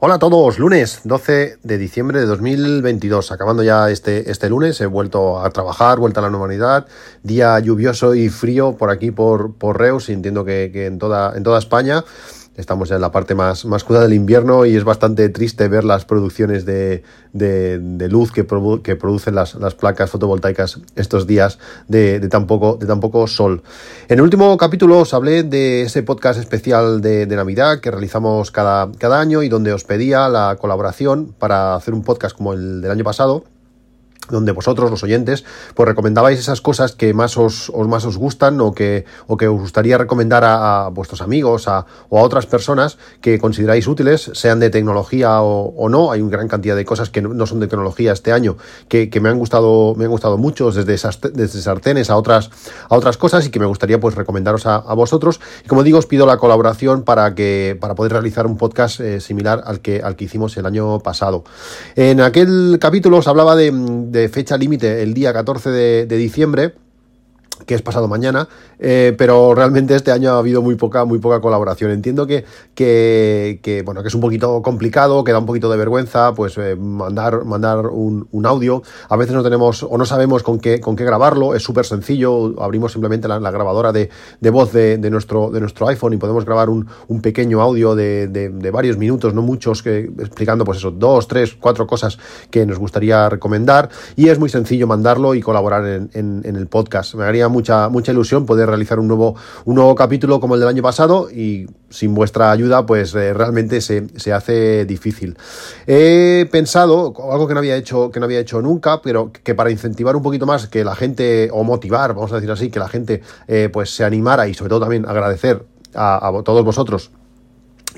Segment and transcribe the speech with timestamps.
[0.00, 4.86] Hola a todos, lunes 12 de diciembre de 2022, acabando ya este, este lunes, he
[4.86, 6.86] vuelto a trabajar, vuelta a la normalidad,
[7.24, 11.36] día lluvioso y frío por aquí, por, por Reus, y entiendo que, que en, toda,
[11.36, 12.04] en toda España.
[12.58, 16.04] Estamos en la parte más, más cruda del invierno y es bastante triste ver las
[16.04, 18.44] producciones de, de, luz que,
[18.82, 23.28] que producen las, las, placas fotovoltaicas estos días de, de, tan poco, de tan poco
[23.28, 23.62] sol.
[24.08, 28.50] En el último capítulo os hablé de ese podcast especial de, de Navidad que realizamos
[28.50, 32.82] cada, cada año y donde os pedía la colaboración para hacer un podcast como el
[32.82, 33.44] del año pasado
[34.28, 38.72] donde vosotros, los oyentes, pues recomendabais esas cosas que más os, más os gustan o
[38.72, 43.38] que, o que os gustaría recomendar a, vuestros amigos a, o a otras personas que
[43.38, 46.12] consideráis útiles, sean de tecnología o, no.
[46.12, 48.56] Hay una gran cantidad de cosas que no son de tecnología este año
[48.88, 50.96] que, me han gustado, me han gustado mucho, desde,
[51.32, 52.50] desde sartenes a otras,
[52.88, 55.40] a otras cosas y que me gustaría pues recomendaros a, vosotros.
[55.64, 59.20] Y como digo, os pido la colaboración para que, para poder realizar un podcast eh,
[59.20, 61.44] similar al que, al que hicimos el año pasado.
[61.94, 63.70] En aquel capítulo os hablaba de
[64.28, 66.74] fecha límite el día 14 de, de diciembre
[67.66, 68.48] que es pasado mañana,
[68.78, 71.90] eh, pero realmente este año ha habido muy poca, muy poca colaboración.
[71.90, 72.44] Entiendo que,
[72.74, 76.76] que, bueno, que es un poquito complicado, que da un poquito de vergüenza, pues eh,
[76.76, 78.82] mandar, mandar un, audio.
[79.08, 82.54] A veces no tenemos o no sabemos con qué, con qué grabarlo, es súper sencillo,
[82.62, 84.08] abrimos simplemente la, grabadora de,
[84.50, 86.86] voz de, nuestro, de nuestro iPhone y podemos grabar un,
[87.20, 92.18] pequeño audio de, varios minutos, no muchos, que, explicando pues eso, dos, tres, cuatro cosas
[92.50, 97.14] que nos gustaría recomendar y es muy sencillo mandarlo y colaborar en el podcast.
[97.14, 100.68] Me haría mucha, mucha ilusión poder realizar un nuevo, un nuevo capítulo como el del
[100.68, 105.36] año pasado y sin vuestra ayuda pues eh, realmente se, se, hace difícil.
[105.86, 109.70] He pensado, algo que no había hecho, que no había hecho nunca, pero que para
[109.70, 112.88] incentivar un poquito más que la gente, o motivar, vamos a decir así, que la
[112.88, 115.64] gente eh, pues se animara y sobre todo también agradecer
[115.94, 117.10] a, a todos vosotros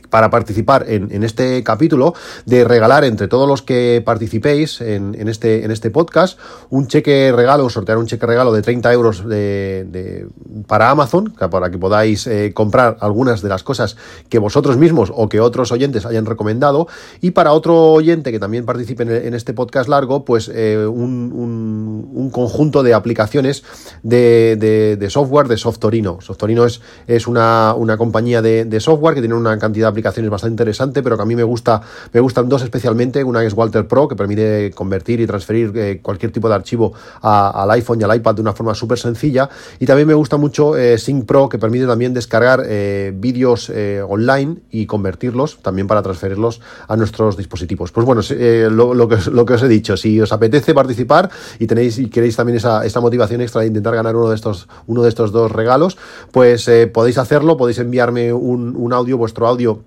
[0.09, 2.15] para participar en, este capítulo,
[2.47, 6.38] de regalar entre todos los que participéis en, este, en este podcast
[6.71, 10.27] un cheque regalo, sortear un cheque regalo de 30 euros de,
[10.66, 13.97] para Amazon, para que podáis eh, comprar algunas de las cosas
[14.28, 16.89] que vosotros mismos o que otros oyentes hayan recomendado.
[17.21, 22.83] Y para otro oyente que también participe en, este podcast largo, pues eh, un, conjunto
[22.83, 23.65] de aplicaciones
[24.03, 26.21] de, software de Softorino.
[26.21, 31.17] Softorino es, una, compañía de, software que tiene una cantidad de aplicaciones bastante interesante, pero
[31.17, 31.81] que a mí me gusta,
[32.12, 33.23] me gustan dos especialmente.
[33.25, 36.93] Una es Walter Pro, que permite convertir y transferir eh, cualquier tipo de archivo
[37.23, 39.49] al iPhone y al iPad de una forma súper sencilla.
[39.78, 43.71] Y también me gusta mucho eh, Sync Pro, que permite también descargar eh, vídeos
[44.09, 47.93] online y convertirlos también para transferirlos a nuestros dispositivos.
[47.93, 48.22] Pues bueno,
[48.71, 52.37] lo, que, lo que os he dicho, si os apetece participar y tenéis y queréis
[52.37, 55.51] también esa, esa motivación extra de intentar ganar uno de estos, uno de estos dos
[55.51, 55.97] regalos,
[56.33, 59.80] pues podéis hacerlo, podéis enviarme un audio, vuestro audio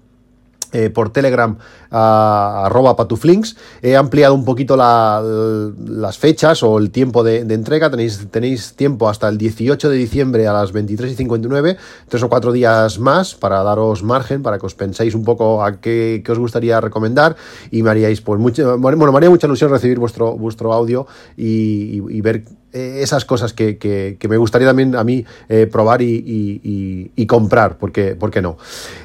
[0.73, 1.57] eh, por Telegram
[1.91, 3.55] a arroba patuflinks.
[3.81, 7.91] He ampliado un poquito las fechas o el tiempo de, entrega.
[7.91, 11.77] Tenéis, tenéis tiempo hasta el 18 de diciembre a las 23 y 59,
[12.09, 15.79] tres o cuatro días más para daros margen, para que os penséis un poco a
[15.79, 17.35] qué, os gustaría recomendar
[17.69, 21.05] y me haríais, pues, mucho, bueno, me haría mucha ilusión recibir vuestro, vuestro audio
[21.37, 28.15] y, ver esas cosas que, me gustaría también a mí eh, probar y, comprar, porque,
[28.15, 28.57] ¿por qué no?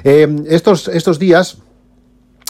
[0.03, 1.57] estos, estos días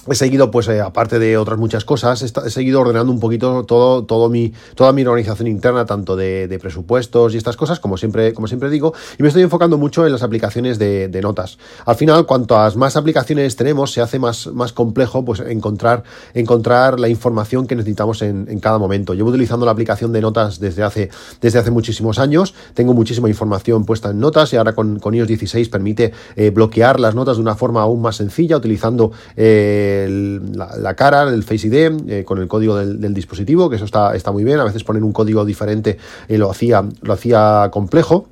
[0.07, 4.05] he seguido, pues, eh, aparte de otras muchas cosas, he, seguido ordenando un poquito todo,
[4.05, 8.47] todo mi, toda mi organización interna, tanto de, presupuestos y estas cosas, como siempre, como
[8.47, 11.57] siempre digo, y me estoy enfocando mucho en las aplicaciones de, notas.
[11.85, 17.09] Al final, cuantas más aplicaciones tenemos, se hace más, más complejo pues, encontrar, encontrar la
[17.09, 19.13] información que necesitamos en, cada momento.
[19.13, 21.09] Llevo utilizando la aplicación de notas desde hace,
[21.41, 25.27] desde hace muchísimos años, tengo muchísima información puesta en notas y ahora con, con iOS
[25.27, 29.11] 16 permite eh, bloquear las notas de una forma aún más sencilla, utilizando...
[29.35, 34.15] Eh, la, cara, el Face ID, eh, con el código del, dispositivo, que eso está,
[34.15, 34.59] está muy bien.
[34.59, 35.97] A veces ponen un código diferente
[36.27, 38.27] y lo hacía, lo hacía complejo.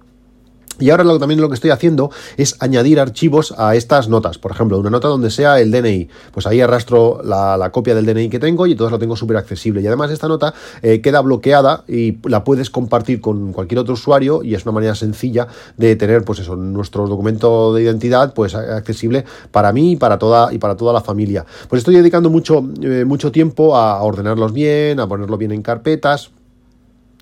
[0.79, 4.37] Y ahora lo, también lo que estoy haciendo es añadir archivos a estas notas.
[4.37, 6.07] Por ejemplo, una nota donde sea el DNI.
[6.31, 9.81] Pues ahí arrastro la, copia del DNI que tengo y entonces lo tengo súper accesible.
[9.81, 14.43] Y además esta nota eh, queda bloqueada y la puedes compartir con cualquier otro usuario
[14.43, 15.47] y es una manera sencilla
[15.77, 20.53] de tener pues eso, nuestro documento de identidad pues accesible para mí y para toda,
[20.53, 21.45] y para toda la familia.
[21.67, 26.31] Pues estoy dedicando mucho, eh, mucho tiempo a ordenarlos bien, a ponerlo bien en carpetas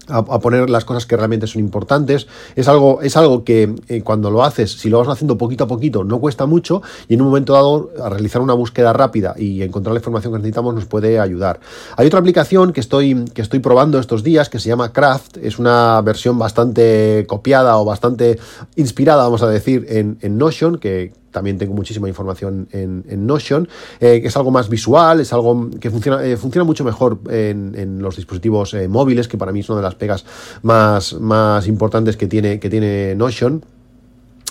[0.07, 2.27] a, poner las cosas que realmente son importantes.
[2.55, 5.67] Es algo, es algo que eh, cuando lo haces, si lo vas haciendo poquito a
[5.67, 9.93] poquito, no cuesta mucho y en un momento dado realizar una búsqueda rápida y encontrar
[9.93, 11.59] la información que necesitamos nos puede ayudar.
[11.97, 15.37] Hay otra aplicación que estoy, que estoy probando estos días que se llama Craft.
[15.37, 18.39] Es una versión bastante copiada o bastante
[18.75, 23.67] inspirada, vamos a decir, en, en Notion, que también tengo muchísima información en, Notion,
[23.99, 28.01] eh, que es algo más visual, es algo que funciona, eh, funciona mucho mejor en,
[28.01, 30.23] los dispositivos eh, móviles, que para mí es una de las pegas
[30.61, 33.65] más, más importantes que tiene, que tiene Notion.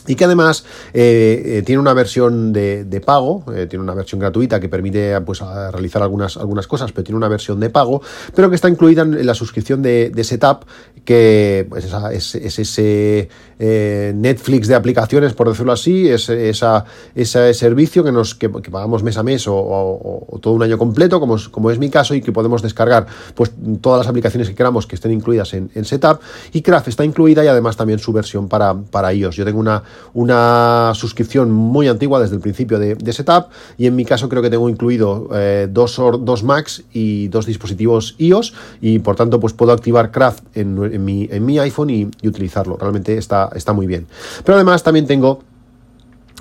[0.07, 5.41] Y que además tiene una versión de, pago, tiene una versión gratuita que permite pues,
[5.41, 8.03] realizar algunas, algunas cosas, pero tiene una versión de pago,
[8.35, 10.67] pero que está incluida en, la suscripción de, de Setup,
[11.05, 13.29] que pues, es, es, ese
[13.59, 16.85] eh, Netflix de aplicaciones, por decirlo así, es esa,
[17.15, 21.37] ese servicio que nos que, pagamos mes a mes o, todo un año completo, como
[21.51, 24.95] como es mi caso, y que podemos descargar pues todas las aplicaciones que queramos que
[24.95, 26.21] estén incluidas en, Setup.
[26.53, 29.37] Y Craft está incluida y además también su versión para, para iOS.
[29.37, 29.83] Yo tengo una,
[30.15, 33.47] una suscripción muy antigua desde el principio de, Setup
[33.79, 38.17] y en mi caso creo que tengo incluido eh, dos, dos Macs y dos dispositivos
[38.19, 42.77] iOS y por tanto pues puedo activar Craft en, mi, en mi iPhone y utilizarlo.
[42.77, 44.07] Realmente está está, muy bien.
[44.45, 45.41] Pero además también tengo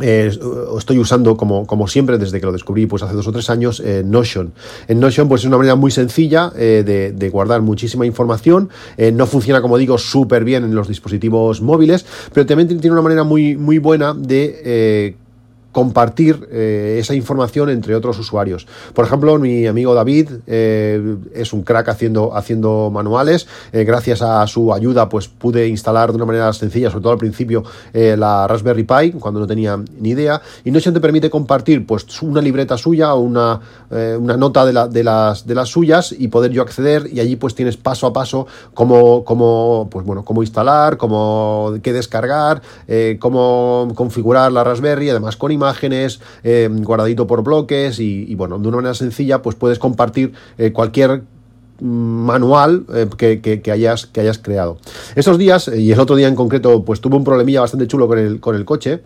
[0.01, 0.31] eh,
[0.75, 3.79] estoy usando como, como, siempre desde que lo descubrí pues hace dos o tres años
[3.79, 4.51] eh, Notion
[4.87, 8.69] en Notion pues es una manera muy sencilla eh, de, guardar muchísima información
[9.13, 13.23] no funciona como digo súper bien en los dispositivos móviles pero también tiene una manera
[13.23, 15.15] muy, muy buena de
[15.73, 18.67] compartir eh, esa información entre otros usuarios.
[18.93, 23.47] Por ejemplo, mi amigo David eh, es un crack haciendo, haciendo manuales.
[23.71, 27.17] Eh, gracias a su ayuda, pues pude instalar de una manera sencilla, sobre todo al
[27.17, 30.41] principio, la Raspberry Pi, cuando no tenía ni idea.
[30.63, 33.59] Y Notion te permite compartir pues, una libreta suya o una,
[34.19, 37.09] una nota de, la, de, las, de las suyas y poder yo acceder.
[37.11, 38.45] Y allí pues tienes paso a paso
[38.75, 42.61] cómo, cómo, pues, bueno, cómo instalar, cómo qué descargar,
[43.19, 48.77] cómo configurar la Raspberry, además con imágenes, eh, guardadito por bloques y, bueno, de una
[48.77, 51.23] manera sencilla pues puedes compartir eh, cualquier
[51.79, 54.77] mm, manual eh, que, hayas, que hayas creado.
[55.15, 58.19] Estos días, y el otro día en concreto, pues tuve un problemilla bastante chulo con
[58.19, 59.01] el, con el coche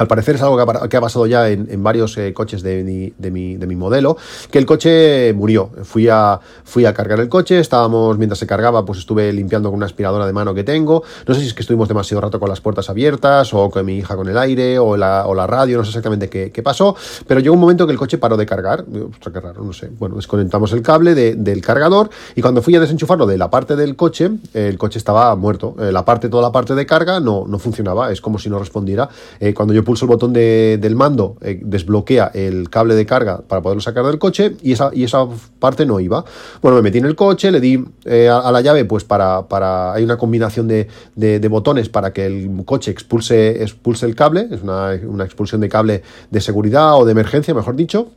[0.00, 0.56] al parecer es algo
[0.88, 4.16] que ha, pasado ya en, varios eh, coches de mi, de, mi, modelo,
[4.50, 5.70] que el coche murió.
[5.82, 9.76] Fui a, fui a cargar el coche, estábamos, mientras se cargaba, pues estuve limpiando con
[9.76, 11.02] una aspiradora de mano que tengo.
[11.26, 13.98] No sé si es que estuvimos demasiado rato con las puertas abiertas, o con mi
[13.98, 16.96] hija con el aire, o la, o la radio, no sé exactamente qué, pasó,
[17.26, 18.86] pero llegó un momento que el coche paró de cargar.
[19.12, 19.90] Ostras, qué raro, no sé.
[19.98, 23.96] Bueno, desconectamos el cable del cargador, y cuando fui a desenchufarlo de la parte del
[23.96, 25.76] coche, el coche estaba muerto.
[25.78, 28.58] Eh, la parte, toda la parte de carga no, no funcionaba, es como si no
[28.58, 29.10] respondiera.
[29.40, 33.60] Eh, cuando yo pulso el botón del mando, eh, desbloquea el cable de carga para
[33.60, 35.26] poderlo sacar del coche y esa, y esa
[35.58, 36.24] parte no iba.
[36.62, 39.92] Bueno, me metí en el coche, le di eh, a, la llave, pues para, para
[39.92, 44.62] hay una combinación de, de, botones para que el coche expulse, expulse el cable, es
[44.62, 48.12] una, una expulsión de cable de seguridad o de emergencia, mejor dicho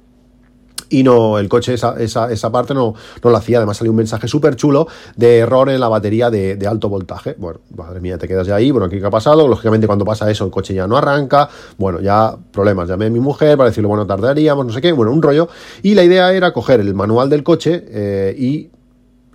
[0.93, 2.93] y no, el coche esa, esa, esa parte no,
[3.23, 3.57] no lo hacía.
[3.57, 7.35] Además salió un mensaje súper chulo de error en la batería de, de, alto voltaje.
[7.39, 8.69] Bueno, madre mía, te quedas ya ahí.
[8.69, 9.47] Bueno, ¿qué ha pasado?
[9.47, 11.49] Lógicamente cuando pasa eso el coche ya no arranca.
[11.79, 12.87] Bueno, ya problemas.
[12.87, 14.91] Llamé a mi mujer para decirle, bueno, tardaríamos, no sé qué.
[14.91, 15.49] Bueno, un rollo.
[15.81, 18.69] Y la idea era coger el manual del coche eh, y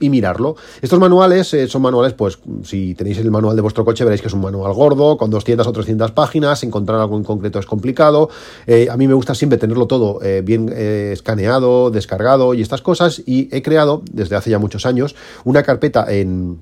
[0.01, 0.57] y mirarlo.
[0.81, 4.29] Estos manuales eh, son manuales, pues si tenéis el manual de vuestro coche veréis que
[4.29, 8.31] es un manual gordo, con 200 o 300 páginas, encontrar algo en concreto es complicado.
[8.67, 13.23] Eh, a mí me gusta siempre tenerlo todo eh, bien escaneado, descargado y estas cosas
[13.25, 16.61] y he creado desde hace ya muchos años una carpeta en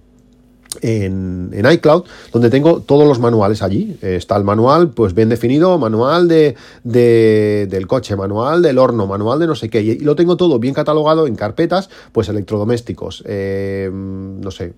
[0.80, 3.96] en, iCloud, donde tengo todos los manuales allí.
[4.02, 9.46] Está el manual, pues bien definido, manual de, del coche, manual del horno, manual de
[9.46, 9.82] no sé qué.
[9.82, 14.74] Y, lo tengo todo bien catalogado en carpetas, pues electrodomésticos, eh, no sé,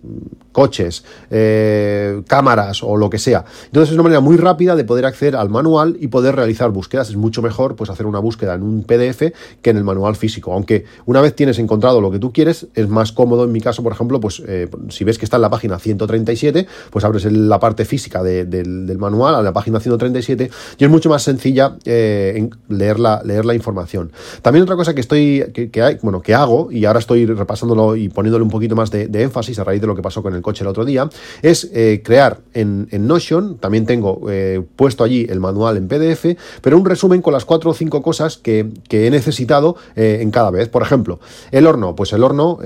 [0.53, 3.45] coches, eh, cámaras o lo que sea.
[3.67, 7.11] Entonces es una manera muy rápida de poder acceder al manual y poder realizar búsquedas.
[7.11, 10.53] Es mucho mejor pues hacer una búsqueda en un PDF que en el manual físico.
[10.53, 13.83] Aunque una vez tienes encontrado lo que tú quieres, es más cómodo en mi caso,
[13.83, 17.59] por ejemplo, pues eh, si ves que está en la página 137, pues abres la
[17.59, 22.99] parte física del, manual a la página 137 y es mucho más sencilla eh, leer,
[22.99, 24.13] la, información.
[24.43, 28.09] También otra cosa que estoy, que, hay, bueno, que hago, y ahora estoy repasándolo y
[28.09, 30.65] poniéndole un poquito más de, énfasis a raíz de lo que pasó con el coche
[30.65, 31.09] el otro día,
[31.43, 36.77] es eh, crear en, Notion, también tengo eh, puesto allí el manual en PDF, pero
[36.77, 40.69] un resumen con las cuatro o cinco cosas que, que he necesitado en cada vez.
[40.69, 42.59] Por ejemplo, el horno, pues el horno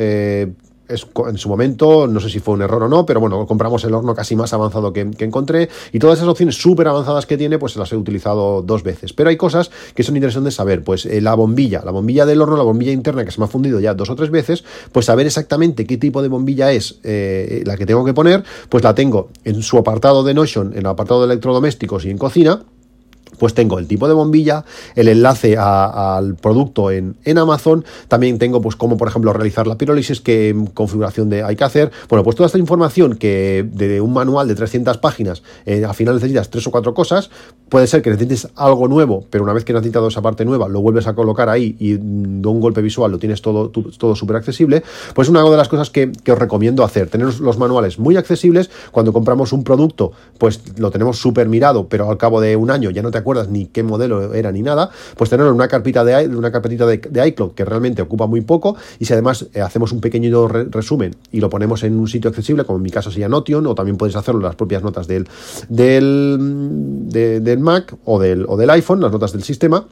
[0.88, 3.94] en su momento, no sé si fue un error o no, pero bueno, compramos el
[3.94, 7.76] horno casi más avanzado que, encontré y todas esas opciones súper avanzadas que tiene, pues
[7.76, 9.12] las he utilizado dos veces.
[9.12, 12.56] Pero hay cosas que son interesantes saber, pues eh, la bombilla, la bombilla del horno,
[12.56, 15.26] la bombilla interna que se me ha fundido ya dos o tres veces, pues saber
[15.26, 19.30] exactamente qué tipo de bombilla es eh, la que tengo que poner, pues la tengo
[19.44, 22.62] en su apartado de Notion, en el apartado de electrodomésticos y en cocina
[23.38, 28.76] pues tengo el tipo de bombilla, el enlace al producto en, Amazon, también tengo pues
[28.76, 32.46] cómo por ejemplo realizar la pirólisis, qué configuración de, hay que hacer, bueno pues toda
[32.46, 36.70] esta información que de un manual de 300 páginas eh, al final necesitas tres o
[36.70, 37.30] cuatro cosas,
[37.68, 40.68] puede ser que necesites algo nuevo, pero una vez que has necesitado esa parte nueva
[40.68, 44.36] lo vuelves a colocar ahí y de un golpe visual lo tienes todo, todo súper
[44.36, 44.82] accesible,
[45.14, 48.70] pues una de las cosas que, que os recomiendo hacer, tener los manuales muy accesibles,
[48.90, 52.90] cuando compramos un producto pues lo tenemos súper mirado, pero al cabo de un año
[52.90, 56.04] ya no te acuerdas ni qué modelo era ni nada, pues tenerlo en una carpeta
[56.04, 59.92] de, una carpetita de, iCloud que realmente ocupa muy poco y si además eh, hacemos
[59.92, 63.28] un pequeño resumen y lo ponemos en un sitio accesible, como en mi caso sería
[63.28, 65.28] Notion, o también puedes hacerlo en las propias notas del,
[65.68, 69.86] del, del Mac o del, o del iPhone, las notas del sistema,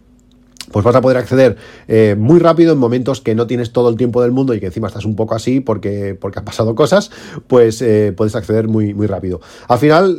[0.73, 1.57] pues vas a poder acceder
[1.89, 4.67] eh, muy rápido en momentos que no tienes todo el tiempo del mundo y que
[4.67, 7.11] encima estás un poco así porque, porque han pasado cosas,
[7.47, 9.41] pues eh, puedes acceder muy, muy rápido.
[9.69, 10.19] Al final,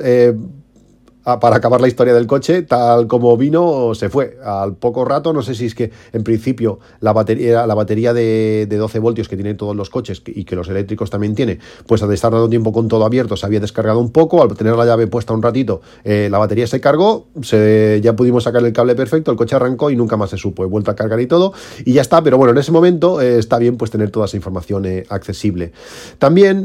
[1.23, 4.37] para acabar la historia del coche, tal como vino, se fue.
[4.43, 8.67] Al poco rato, no sé si es que en principio la batería, la batería de,
[8.69, 12.11] 12 voltios que tienen todos los coches y que los eléctricos también tiene, pues al
[12.11, 15.07] estar dando tiempo con todo abierto se había descargado un poco, al tener la llave
[15.07, 19.31] puesta un ratito, eh, la batería se cargó, se, ya pudimos sacar el cable perfecto,
[19.31, 20.63] el coche arrancó y nunca más se supo.
[20.63, 21.53] He vuelto a cargar y todo
[21.85, 24.37] y ya está, pero bueno, en ese momento eh, está bien pues tener toda esa
[24.37, 25.71] información eh, accesible.
[26.17, 26.61] También,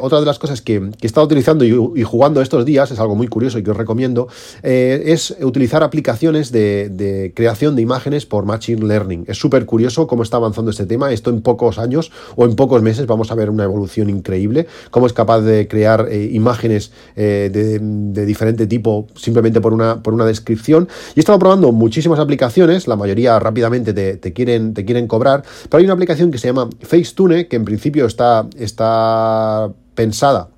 [0.00, 3.28] otra de las cosas que, he estado utilizando y, jugando estos días, es algo muy
[3.28, 4.28] curioso y que os recomiendo,
[4.62, 9.24] eh, es utilizar aplicaciones de, creación de imágenes por Machine Learning.
[9.28, 11.12] Es súper curioso cómo está avanzando este tema.
[11.12, 14.66] Esto en pocos años o en pocos meses vamos a ver una evolución increíble.
[14.90, 20.14] Cómo es capaz de crear eh, imágenes eh, de, diferente tipo simplemente por una, por
[20.14, 20.88] una descripción.
[21.14, 25.78] Y he estado probando muchísimas aplicaciones, la mayoría rápidamente te, quieren, te quieren cobrar, pero
[25.78, 30.51] hay una aplicación que se llama Facetune, que en principio está, está pensada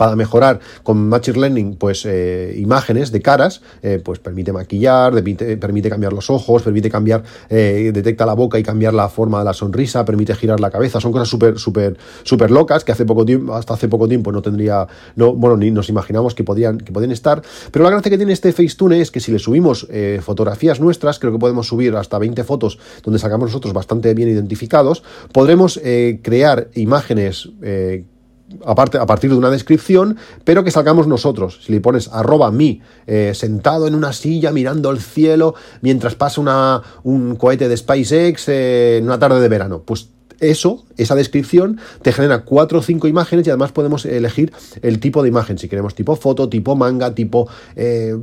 [0.00, 5.90] para mejorar con Machine Learning pues eh, imágenes de caras, eh, pues permite maquillar, permite,
[5.90, 9.52] cambiar los ojos, permite cambiar, eh, detecta la boca y cambiar la forma de la
[9.52, 13.54] sonrisa, permite girar la cabeza, son cosas súper, súper, súper locas que hace poco tiempo,
[13.54, 17.12] hasta hace poco tiempo no tendría, no, bueno, ni nos imaginamos que podían, que podían
[17.12, 19.86] estar, pero la gracia que tiene este Facetune es que si le subimos
[20.22, 25.02] fotografías nuestras, creo que podemos subir hasta 20 fotos donde sacamos nosotros bastante bien identificados,
[25.30, 25.78] podremos
[26.22, 27.50] crear imágenes
[28.64, 31.60] aparte, a partir de una descripción, pero que salgamos nosotros.
[31.64, 36.40] Si le pones arroba mi eh, sentado en una silla mirando el cielo mientras pasa
[36.40, 40.08] una, un cohete de SpaceX eh, en una tarde de verano, pues
[40.40, 44.52] eso, esa descripción, te genera cuatro o cinco imágenes y además podemos elegir
[44.82, 48.16] el tipo de imagen, si queremos tipo foto, tipo manga, tipo eh,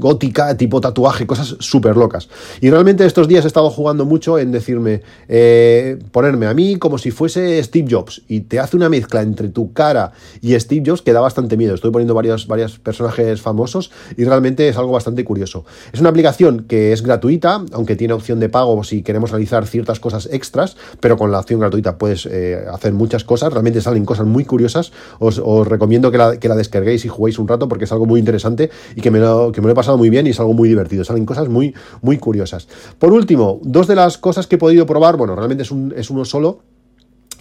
[0.00, 2.28] gótica, tipo tatuaje, cosas súper locas.
[2.60, 6.98] Y realmente estos días he estado jugando mucho en decirme, eh, ponerme a mí como
[6.98, 11.02] si fuese Steve Jobs y te hace una mezcla entre tu cara y Steve Jobs
[11.02, 11.74] que da bastante miedo.
[11.74, 15.64] Estoy poniendo varios, varios personajes famosos y realmente es algo bastante curioso.
[15.92, 20.00] Es una aplicación que es gratuita, aunque tiene opción de pago si queremos realizar ciertas
[20.00, 24.26] cosas extras, pero con la opción gratuita puedes eh, hacer muchas cosas, realmente salen cosas
[24.26, 27.92] muy curiosas, os, recomiendo que la, que la, descarguéis y juguéis un rato porque es
[27.92, 29.20] algo muy interesante y que me,
[29.52, 31.74] que me lo he pasado muy bien y es algo muy divertido, salen cosas muy,
[32.02, 32.68] muy curiosas.
[32.98, 36.24] Por último, dos de las cosas que he podido probar, bueno, realmente es, es uno
[36.24, 36.60] solo,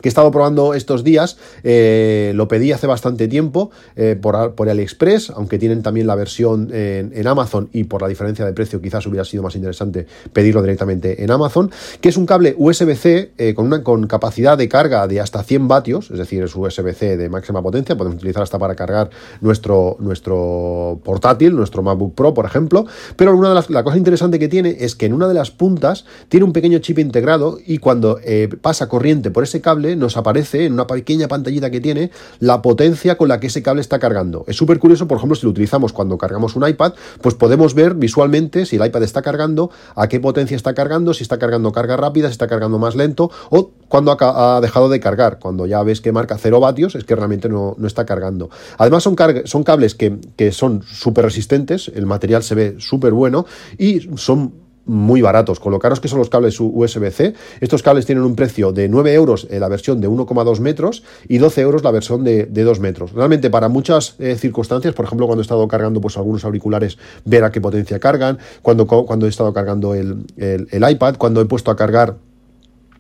[0.01, 4.69] que he estado probando estos días, eh, lo pedí hace bastante tiempo eh, por, por,
[4.69, 9.05] AliExpress, aunque tienen también la versión en, Amazon y por la diferencia de precio quizás
[9.05, 11.69] hubiera sido más interesante pedirlo directamente en Amazon,
[12.01, 16.11] que es un cable USB-C eh, con, con capacidad de carga de hasta 100 vatios,
[16.11, 19.09] es decir, es USB-C de máxima potencia, podemos utilizar hasta para cargar
[19.41, 24.39] nuestro, nuestro portátil, nuestro MacBook Pro, por ejemplo, pero una de las la cosa interesante
[24.39, 27.77] que tiene es que en una de las puntas tiene un pequeño chip integrado y
[27.77, 28.19] cuando
[28.61, 33.17] pasa corriente por ese cable, nos aparece en una pequeña pantallita que tiene la potencia
[33.17, 34.43] con la que ese cable está cargando.
[34.47, 37.95] Es súper curioso, por ejemplo, si lo utilizamos cuando cargamos un iPad, pues podemos ver
[37.95, 41.97] visualmente si el iPad está cargando, a qué potencia está cargando, si está cargando carga
[41.97, 45.39] rápida, si está cargando más lento o cuando ha, dejado de cargar.
[45.39, 48.49] Cuando ya ves que marca 0 vatios es que realmente no, está cargando.
[48.77, 49.15] Además son,
[49.45, 53.45] son cables que, que son súper resistentes, el material se ve súper bueno
[53.77, 55.59] y son muy baratos.
[55.59, 57.33] Colocaros que son los cables USB-C.
[57.61, 61.37] Estos cables tienen un precio de 9 euros en la versión de 1,2 metros y
[61.37, 63.13] 12 euros la versión de, 2 metros.
[63.13, 67.43] Realmente para muchas eh, circunstancias, por ejemplo cuando he estado cargando pues algunos auriculares, ver
[67.43, 71.69] a qué potencia cargan, cuando, cuando he estado cargando el, el iPad, cuando he puesto
[71.71, 72.15] a cargar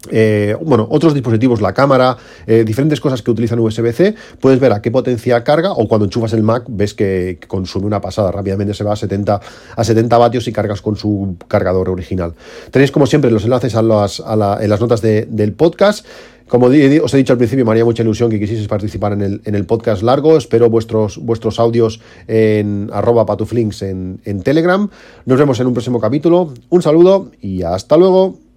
[0.09, 2.15] eh, bueno, otros dispositivos, la cámara,
[2.47, 6.31] eh, diferentes cosas que utilizan USB-C, puedes ver a qué potencia carga o cuando enchufas
[6.33, 9.41] el Mac ves que consume una pasada, rápidamente se va a 70,
[9.75, 12.33] a 70 vatios y cargas con su cargador original.
[12.71, 16.05] Tenéis como siempre los enlaces a las, en las notas del podcast.
[16.47, 16.73] Como os
[17.13, 19.65] he dicho al principio, me haría mucha ilusión que quisieseis participar en el, en el
[19.65, 20.35] podcast largo.
[20.35, 24.89] Espero vuestros, vuestros audios en arroba patuflinks en, en Telegram.
[25.25, 26.51] Nos vemos en un próximo capítulo.
[26.69, 28.48] Un saludo y hasta luego.